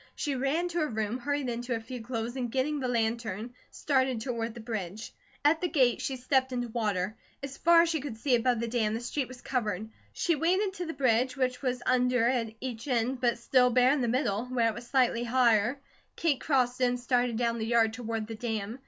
She 0.15 0.33
ran 0.35 0.67
to 0.69 0.79
her 0.79 0.87
room, 0.89 1.19
hurried 1.19 1.47
into 1.47 1.75
a 1.75 1.79
few 1.79 2.01
clothes, 2.01 2.35
and 2.35 2.51
getting 2.51 2.79
the 2.79 2.87
lantern, 2.87 3.53
started 3.69 4.19
toward 4.19 4.55
the 4.55 4.59
bridge. 4.59 5.13
At 5.45 5.61
the 5.61 5.67
gate 5.67 6.01
she 6.01 6.15
stepped 6.15 6.51
into 6.51 6.69
water. 6.69 7.15
As 7.43 7.55
far 7.57 7.83
as 7.83 7.89
she 7.89 8.01
could 8.01 8.17
see 8.17 8.33
above 8.33 8.59
the 8.59 8.67
dam 8.67 8.95
the 8.95 8.99
street 8.99 9.27
was 9.27 9.43
covered. 9.43 9.91
She 10.11 10.33
waded 10.35 10.73
to 10.73 10.87
the 10.87 10.93
bridge, 10.93 11.37
which 11.37 11.61
was 11.61 11.83
under 11.85 12.27
at 12.27 12.55
each 12.59 12.87
end 12.87 13.21
but 13.21 13.37
still 13.37 13.69
bare 13.69 13.91
in 13.93 14.01
the 14.01 14.07
middle, 14.07 14.45
where 14.45 14.69
it 14.69 14.73
was 14.73 14.87
slightly 14.87 15.23
higher. 15.25 15.79
Kate 16.15 16.41
crossed 16.41 16.81
it 16.81 16.85
and 16.85 16.99
started 16.99 17.37
down 17.37 17.59
the 17.59 17.63
yard 17.67 17.93
toward 17.93 18.25
the 18.25 18.33
dam. 18.33 18.79